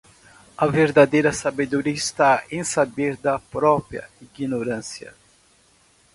[0.57, 5.13] A verdadeira sabedoria está em saber da própria ignorância.